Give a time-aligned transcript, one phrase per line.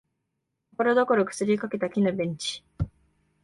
[0.71, 2.63] ところどころ腐りかけた木のベンチ